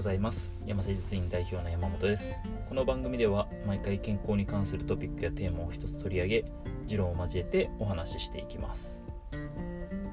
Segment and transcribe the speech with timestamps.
[0.00, 0.50] ございます。
[0.64, 2.42] 山瀬実院代表の山本です。
[2.70, 6.44] この番組では毎回健康に関するトピックやテーマを一つ取り上げ
[6.86, 9.02] 持論を交えてお話ししていきます、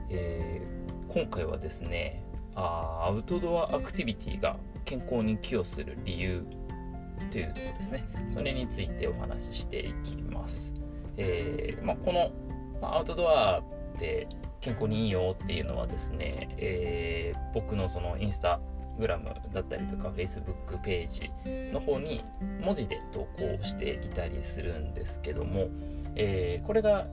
[0.10, 2.22] えー、今回はですね
[2.54, 6.46] あアウトドアアクティビティが健康に寄与する理由
[7.32, 8.04] というところですね。
[8.30, 10.74] それについてお話ししていきます、
[11.16, 12.32] えー、まあ、この、
[12.82, 13.64] ま、アウトドアっ
[13.98, 14.28] て
[14.60, 18.60] 健康にいいよっていうのはですね、えー、僕のそのインスタ
[19.00, 21.32] グラムだったりとか Facebook ページ
[21.74, 22.24] の方に
[22.62, 25.68] 文字で投稿していたりするんですけども、
[26.16, 27.06] えー、これが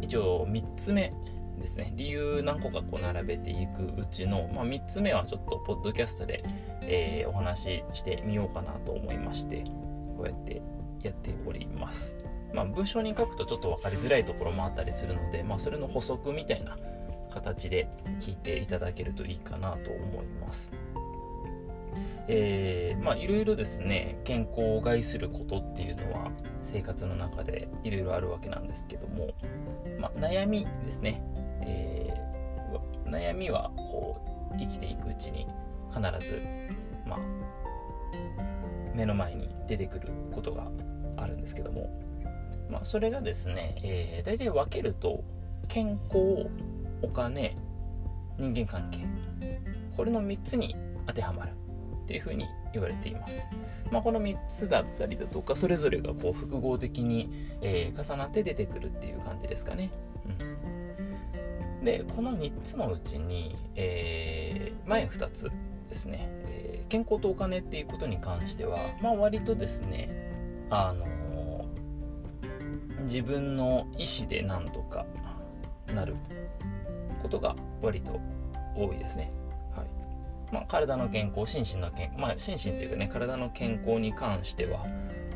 [0.00, 1.12] 一応3つ目
[1.58, 6.42] ですね理由何個かこう並べていくうちの、まあ、3つ目はちょっとポッドキャストで、
[6.82, 9.64] えー、お話ししてみようかなと思いまして
[10.16, 10.62] こうやって
[11.02, 12.16] やっております。
[12.54, 16.78] まあ、文章に書くとちょっと分かりづらいところもあったりするので、まあ、それの補足みたいな
[17.30, 17.88] 形で
[18.20, 20.72] 聞いていただけるといいかなと思います。
[22.28, 26.30] えー、まあいろいろですね健康を害することっていうのは
[26.62, 29.30] 生活の中でいろいろあるわけなんですけども、
[29.98, 31.22] まあ、悩みですね、
[31.62, 35.46] えー、悩みはこう生きていくうちに
[35.90, 36.40] 必ず、
[37.06, 37.18] まあ、
[38.94, 40.70] 目の前に出てくることが
[41.16, 42.04] あるんですけども
[42.70, 45.22] まあ、それがですね、えー、大体分けると
[45.68, 46.48] 健康
[47.02, 47.56] お金
[48.38, 49.06] 人間関係
[49.96, 51.52] これの3つに当てはまる。
[52.04, 53.48] っていうふうに言われています、
[53.90, 59.90] まあ、この3つだったりだとかそれぞれがこう複合的に、えー、重なって出てくるっていう感じですかね、
[61.80, 65.50] うん、でこの3つのうちに、えー、前2つ
[65.88, 70.30] ですね、えー、健康とお金っていうことに関しては、まあ、割とですね
[70.70, 71.06] あの
[73.04, 75.06] 自分の意思でなんとか
[75.94, 76.16] なる
[77.22, 78.20] ことが割と
[78.76, 79.30] 多いですね。
[80.54, 84.86] まあ、体の健康、心身の健まあ、心身というかね、体の健康に関しては、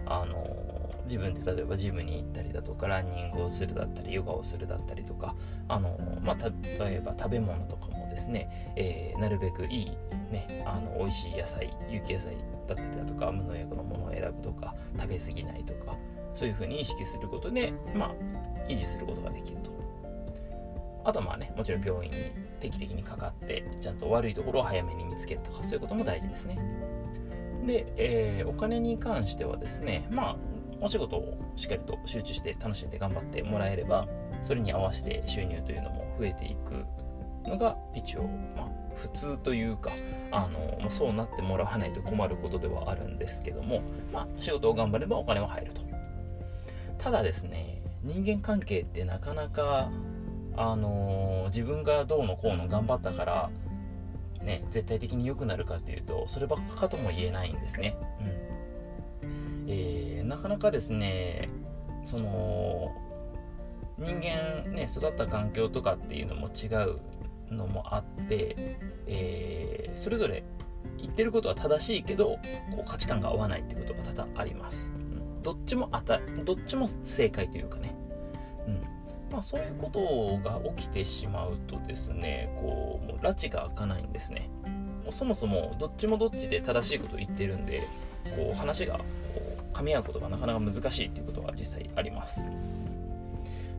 [0.07, 5.35] あの自分で例えばジムに行ったりだとかランニングをするだったりヨガをするだったりとか
[5.67, 6.37] あの、まあ、
[6.79, 9.91] 例えば食べ物とかもですね、えー、なるべくいい、
[10.31, 12.37] ね、あの美味しい野菜有機野菜
[12.69, 15.97] だったりだとか無農薬のものを選ぶとか食べ過ぎないとか
[16.35, 18.11] そういうふうに意識することで、まあ、
[18.69, 19.79] 維持することができると。
[21.05, 22.19] あとまあね、もちろん病院に
[22.59, 26.59] 定期的にかかって、ちゃんと悪いところを早めに見つけるとか、そういうことも大事ですね。
[27.67, 30.37] で、えー、お金に関してはですね、まあ、
[30.81, 34.07] お仕事をしっかりと集中して楽しんで頑張ってもらえれば、
[34.43, 36.85] それに合わせて収入というのも増えていく
[37.49, 38.23] のが一応、
[38.57, 39.91] まあ、普通というか
[40.31, 43.83] あの、ま、そうなってもらわないと困ることではあるんですけども、
[44.13, 45.83] まあ、仕事を頑張ればお金は入ると
[46.99, 49.91] ただですね人間関係ってなかなか
[50.57, 53.51] あのー、自分がどうのこうの頑張ったから
[54.43, 57.97] ね絶対的に良くなるかっていうとそればっかとも言えないんですね、
[59.23, 59.67] うん。
[59.69, 61.49] えー、なかなかですね
[62.05, 62.93] その
[63.99, 66.99] 人間ね育った環境とかっていうのも違う
[67.53, 70.45] のもあって、えー、それぞれ
[70.99, 72.39] 言ってることは正しいけど
[72.75, 74.93] こう価値観が合わないってことが多々あります。
[75.43, 77.95] どっちもあたどっちも正解というかね、
[78.67, 78.81] うん。
[79.31, 84.49] まあ、そういうことが起きてしまうとですねこうもう拉致が開かないんですね。
[85.05, 87.83] もうそもそもどっちもどっちで正しいことを言ってるんで
[88.37, 89.05] こう話がこ
[89.73, 92.51] う噛み合うことがなかなか難しいっていうことが実際あります。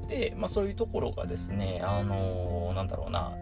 [0.08, 3.34] で、まあ、そういうところがですねあのー、なんだろうな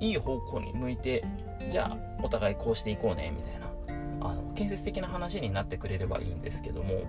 [0.00, 1.24] いい方向に向いて
[1.70, 3.66] じゃあお互いこうしていこうねみたいな
[4.28, 7.04] あの建設的な話になってくれればいいんですけども、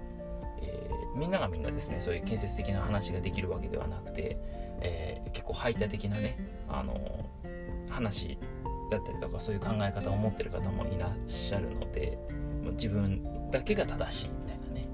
[1.17, 4.37] みんながみんなですねそういう建設的な話ができるわけではなくて、
[4.81, 6.37] えー、結構排他的なね
[6.69, 7.25] あの
[7.89, 8.37] 話
[8.91, 12.17] だったりとかそういう考え方を持ってる方もいらっしゃるので
[12.73, 14.87] 自分だけが正しいみたいなね、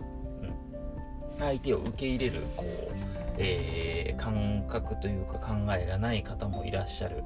[1.38, 2.94] うん、相手を受け入れるこう、
[3.38, 7.24] えー、感覚というか考えがない方もいらっしゃる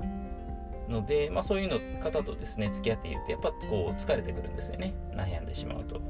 [0.90, 4.96] ので、まあ、そういうの方とですね付き合っているとやっぱこう疲れてくるんですよね。
[5.14, 6.02] 悩んでしまうと。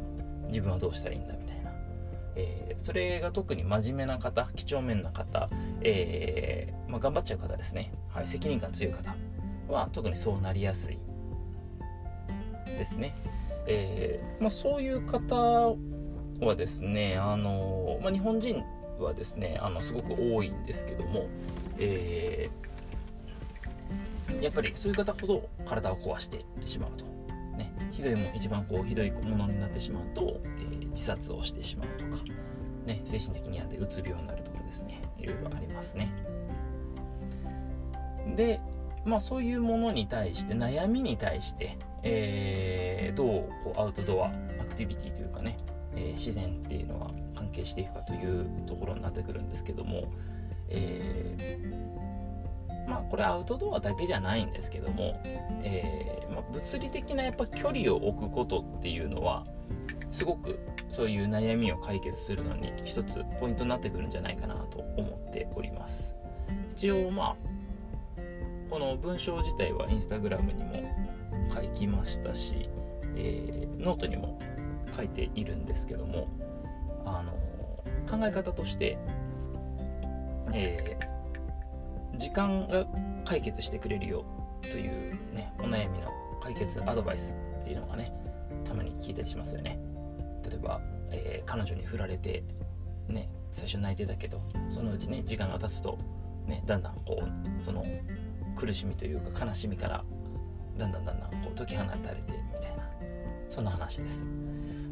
[0.47, 1.56] 自分はどうしたらいいんだみたいな。
[2.39, 5.49] えー、それが特に真面目な方、几帳面な方、
[5.81, 9.15] えー、まあ、頑張っちゃう方ですね、はい、責任感強い方
[9.67, 10.99] は特にそうなりやすい
[12.77, 13.15] ですね。
[13.65, 15.75] えー、まあ、そういう方
[16.39, 18.63] はですね、あのまあ、日本人
[18.99, 21.27] はですね、あのすごく多いんですけども、
[21.79, 22.49] え
[24.41, 27.05] やっぱりそういう方ほど体を壊してしまうと。
[27.57, 30.39] ね、ひどいも一番こうひどいものになってしまうと、
[30.71, 32.23] え自殺をしてしまうとか、
[32.87, 36.11] ね、精神的に病んでうつ病になるとかですねいろいろありますね。
[38.35, 38.59] で
[39.05, 43.27] まあそういうものに対して悩みに対してえー、どう
[43.63, 45.57] こうアウトドアアクティビティというかね、
[45.95, 50.11] えー、自然っていうのは関係していくかというところになってくるんですけども、
[50.69, 55.19] えー、まあこれアウトドアだけじゃないんですけども、
[55.63, 59.45] えまあ、物理的なやっぱ距離を置くことっていうのは
[60.11, 66.15] すごくそういう悩みを解決するのに一つポイントになってくるんじゃないかなと思っております。
[66.71, 67.57] 一応まあ
[68.69, 70.83] この文章自体はインスタグラムにも
[71.53, 72.69] 書きましたし、
[73.15, 74.39] えー、ノートにも
[74.95, 76.27] 書いているんですけども
[77.05, 77.31] あの
[78.09, 78.97] 考え方として、
[80.53, 82.85] えー、時間が
[83.25, 84.25] 解決してくれるよ
[84.61, 86.11] というねお悩みの
[86.41, 88.11] 解決アドバイスっていうのがね
[88.65, 89.79] たまに聞いたりしますよね。
[90.49, 92.43] 例えば、えー、彼女に振られて
[93.07, 95.97] ね最初泣いてたけどそのうちね時間が経つと
[96.45, 97.85] ねだんだんこうその
[98.55, 100.03] 苦しみというか悲しみから
[100.77, 102.89] だんだんだんだんこう解き放たれてみたいな
[103.49, 104.29] そんな話です。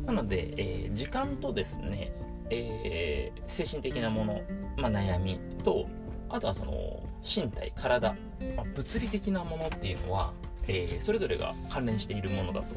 [0.05, 2.11] なので、えー、時間とですね、
[2.49, 4.41] えー、精神的なもの、
[4.77, 5.87] まあ、悩みと
[6.29, 8.15] あとはその身体体、
[8.55, 10.31] まあ、物理的なものっていうのは、
[10.67, 12.75] えー、それぞれが関連しているものだと、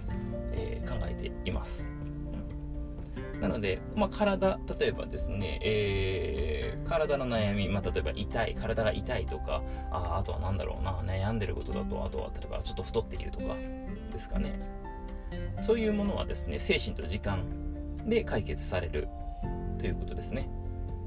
[0.52, 1.88] え考えています。
[3.40, 13.54] なので、まあ、体、例えばですね、えー、体の悩み、まあ、例えば痛い、体が痛いとか、ああとは何だろうな、悩んでることだと、あとは例えばちょっと太っているとか
[14.12, 14.58] ですかね。
[15.62, 17.44] そういうものはですね、精神と時間
[18.06, 19.08] で解決される
[19.78, 20.48] ということですね。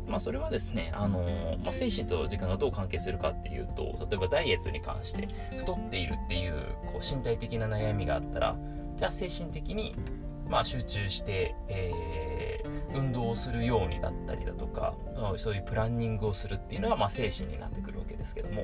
[0.08, 5.28] まあ、それはですね、あのー、まあ、精神と時間がどう関係するかっていうと、例えばダイエットに関して
[5.58, 6.54] 太っているっていう
[6.86, 8.58] こう身体的な悩みがあったら、
[8.96, 9.96] じゃあ精神的に
[10.52, 12.21] まあ、集中して、えー、
[12.94, 14.94] 運動をするようにだったりだとか
[15.38, 18.64] そういうプランニングをするっていうのが、まあ、精神になってくるわけですけども。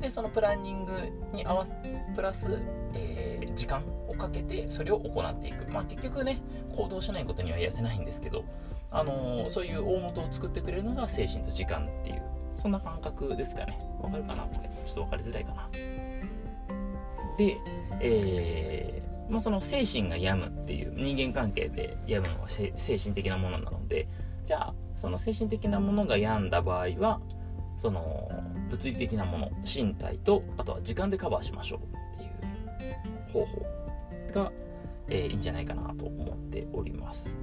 [0.00, 0.92] でそのプランニング
[1.32, 1.72] に合わせ
[2.14, 2.58] プラス、
[2.94, 6.42] えー、時間をかけてそれを行っていく、まあ、結局ね
[6.76, 8.44] 行動しないことには痩せないんですけど、
[8.90, 12.22] あのー、そういう大元を作ってくれるのが精神と時間っていう
[12.54, 13.78] そんな感覚ですかね。
[14.02, 14.42] わかるかな？
[14.42, 14.68] これ。
[14.84, 15.68] ちょっと分かりづらいかな。
[17.38, 17.56] で、
[18.00, 24.08] えーまあ、その精神が病むっていう人間関係で病むのは精神的なものなので
[24.44, 27.20] じゃあその精神的なものが病んだ場合は
[27.76, 28.30] その
[28.70, 33.66] 物理的なもの身体とあとは時間でカバーしましょうっていう方法
[34.32, 34.52] が、
[35.08, 37.38] えー、いいんじゃないかなと思っております。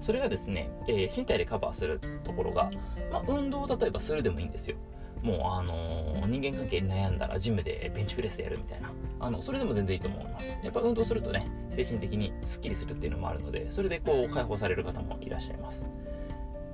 [0.00, 2.70] それがですね、えー、身体でカバーするところが、
[3.10, 4.76] まあ、運動を例えばするでもいいんですよ。
[5.24, 8.92] もうあの、人間関係に悩んだらジムでベンチプレスやるみたいな。
[9.20, 10.60] あのそれでも全然いいと思います。
[10.62, 15.90] やっぱ運動するとね精神的にスッキリするっていうのもあるのでそれでこう解放される方もいらっしゃいます。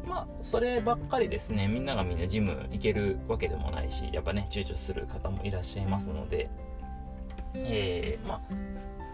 [0.09, 1.69] まあそればっかりですね。
[1.69, 6.51] みんながみんなジム行けるわけでもないしやっぱね躊躇する方もいらっしゃいますので。
[7.55, 8.41] えー、まあ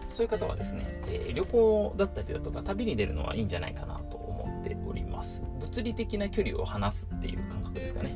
[0.09, 5.41] そういう方はですね、えー、旅行だったりだとか旅に出るのはいいんじゃないかなと思っております。
[5.59, 8.15] 物理的な距離を離すっていう感覚ですかね。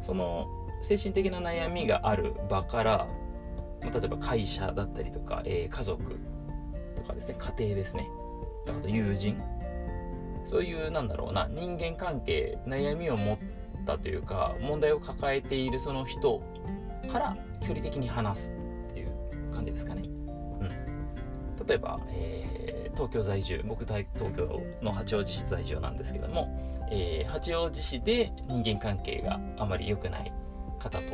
[0.00, 0.48] その
[0.82, 3.08] 精神的な悩みがある場から、
[3.82, 6.18] ま、例えば会社だったりとか、えー、家族
[6.96, 8.08] とかですね家庭ですね。
[8.68, 9.40] あと友人。
[10.44, 13.38] そういうなんだろうな人間関係悩みを持っ
[13.86, 16.42] たというか問題を抱えているその人
[17.12, 18.52] から距離的に話す
[18.88, 19.12] っていう
[19.52, 20.02] 感じですかね。
[20.02, 24.04] うん、例えば、えー、東京在住僕東
[24.36, 30.32] 京の八王子市在住なんですけどもえー、八王子市で人間関係があまり良くない
[30.78, 31.04] 方と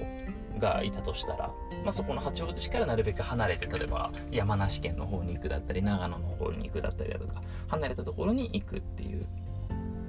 [0.58, 1.50] がいたとしたら、
[1.84, 9.26] まあ、そこの八王子市からなるべく離れて例えば山梨県の方に行くだったり長野の方に行くだったりだとか離れたところに行くっていう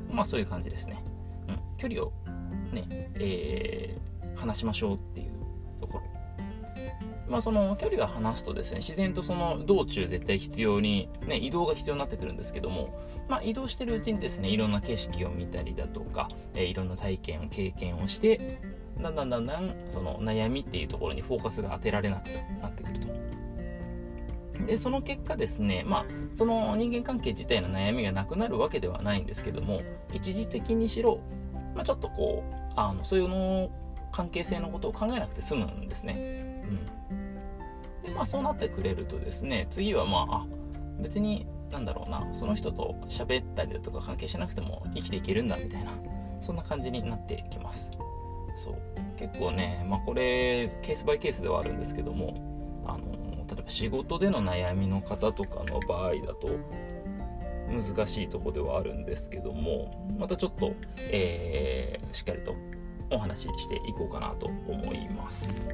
[0.09, 1.03] まあそういう感じですね、
[1.49, 2.13] うん、距離を
[2.71, 5.26] ね、えー、離しましょうってい
[7.29, 18.59] まあ、その距離が離すとですね、自然とその道中絶対必要に、ね、移動が必要になってくるんですけども、まあ、移動してるうちにですね、いろんな景色を見たりだとか、えー、いろんな体験を経験をして、
[19.01, 22.29] だんだんだんだんその悩みっていうところにフォーカスが当てられなく
[22.61, 23.07] なってくると。
[24.65, 26.05] で、その結果ですね、まあ、
[26.35, 29.81] その人間関係自体の悩みがなくなるわけではないんですけども、
[30.13, 31.19] 一時的にしろ、
[31.75, 33.69] まあ、ちょっとこう、あの、そういうの
[34.11, 36.63] 関係性のことを考えなくて済むんですね。
[36.63, 36.97] うん。
[38.07, 40.45] でまあそうなってくれるとですね次はまああ
[40.99, 45.91] 別になんだろうなその人と喋ったりだとか関係しなくても生きていけるんだみたいな
[46.39, 47.91] そんな感じになってきます
[48.55, 48.75] そう
[49.17, 53.05] 結構ねまあこれケースバイケースではあるんですけどもあの
[53.47, 56.49] 例えば仕事での悩みの方とかの場合だと
[57.69, 62.55] 難しいとこではあるんですけどもまたちょっと、えー、しっかりと
[63.09, 65.65] お話ししていこうかなと思います。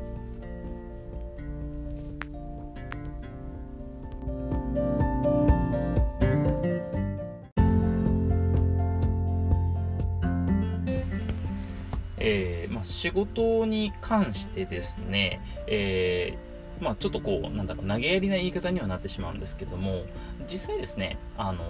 [12.26, 16.53] えーまあ、仕事に関してですね、えー
[16.84, 20.04] まあ、ちょっとこう、なんだろう、投げやりな言い方にはなってしまうんですけども、
[20.48, 21.64] 実際ですね、あの、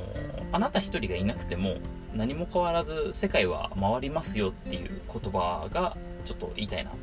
[0.51, 1.75] あなた一人がいなくても、
[2.15, 6.97] 何も変わらず世界は回りますよっていう言葉がちょっと言いたいなと。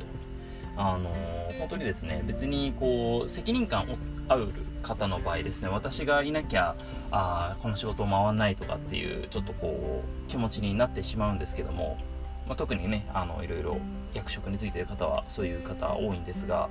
[0.77, 1.09] あの、
[1.59, 3.85] 本当にですね、別にこう、責任感を
[4.27, 4.49] ある
[4.83, 6.75] 方の場合ですね、私がいなきゃ、
[7.11, 11.97] あこの仕事を回らないとかっていう、ちょっとこう、気持ちになってしまうんですけども、
[12.47, 13.77] まあ、特にね、あの、いろいろ
[14.13, 16.69] 役職についてる方はそういう方多いんですが、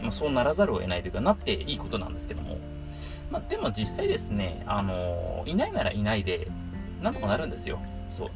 [0.00, 2.58] まあ、そうならざるを得ないというか、なっていいことなんですけども、
[3.30, 6.48] まあ、でも実際ですね、あの、いないならいないで、
[7.02, 7.80] なんとかなるんですよ。
[8.08, 8.30] そう。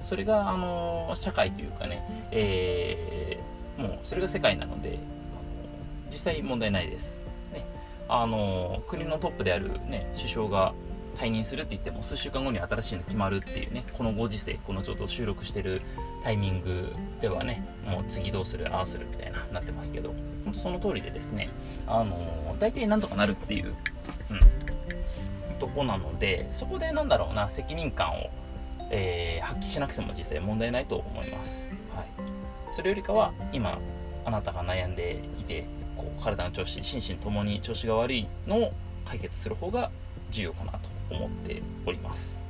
[0.00, 4.98] それが、あの、社会というかね、えー、もう、それが世界なので、
[6.10, 7.22] 実際問題ないです。
[7.52, 7.66] ね。
[8.08, 10.72] あの、国のトップであるね、首相が
[11.18, 15.82] 退任するって言っても数週間後に新しいの決まるっていうねこのご時世このちょっと収録してる
[16.22, 20.10] タイミングではねもう次どうするああするみたいななってますけど
[20.44, 21.48] 本当その通りでですね
[21.86, 23.74] あの大体なんとかなるっていう、
[24.30, 28.30] うん、とこなのでそこでなんだろうな責任感を、
[28.90, 32.06] えー、発揮しなくても実際問題ないと思います、はい、
[32.72, 33.78] それよりかは今
[34.26, 38.72] あなたが悩んでいてこう体の調子心身ともに調子が悪いのを
[39.04, 39.90] 解決する方が
[40.30, 40.95] 重要かなと。
[41.10, 42.42] 思っております。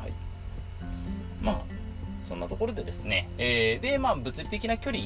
[0.00, 0.12] はい。
[1.40, 1.62] まあ、
[2.22, 5.04] そんなところでですね、えー、で、まあ、物理的な距離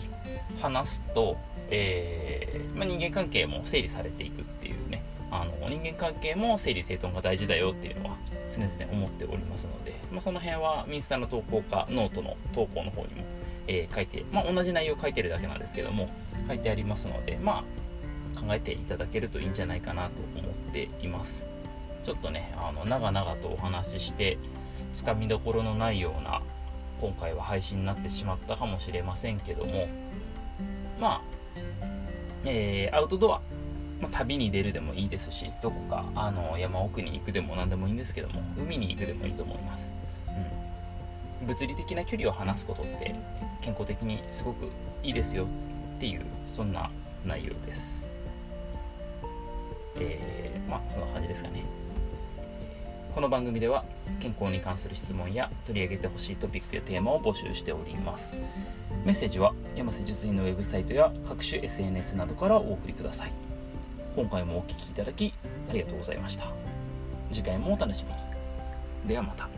[0.60, 1.36] 話すと、
[1.70, 8.16] えー、まあ、人間関係も整理されていくっていうね、あの、人間関係も整理整頓が大事だよっていうのは
[8.50, 13.24] 常々思っておりますので、まあ、その辺はミンスタの投稿かノートの投稿の方にも、
[13.66, 16.10] えー、書いて、まあ、同じ内容書いてるだけなんですけども、
[16.48, 17.64] 書いてありますので、ま
[18.36, 21.46] あ、考えていただけるといいんじゃないかなと思っています。
[22.04, 24.38] ちょっとね、あの、長々とお話しして、
[24.92, 26.42] つかみどころのないような、
[27.00, 29.88] 今回は配信になってしまったかもしれませんけども、
[31.00, 31.22] まあ、
[32.44, 33.40] えー、アウトドア、
[34.00, 39.92] まあ、旅に出るでもいいですし、どこか、あの、山奥に行くでも何でもいいんですけども、海に行くでもいいと思います。
[41.40, 41.46] うん。
[41.46, 43.14] 物理的な距離を離すことって、
[43.60, 44.68] 健康的にすごく
[45.02, 45.46] いいですよ
[45.96, 46.90] っていう、そんな
[47.24, 48.10] 内容です。
[50.00, 51.64] えー、まあ、そんな感じですかね。
[53.14, 53.84] この番組では
[54.20, 58.38] 健康に関する質問や取り上げてほしいトピックやテーマを募集しております。
[59.04, 63.32] メッセージは山瀬術院のウェブサイトや各種 SNS などからお送りください。
[64.16, 65.34] 今回もお聴きいただき
[65.68, 66.46] ありがとうございました。
[67.30, 68.18] 次回もお楽しみに。
[69.08, 69.51] ではまた。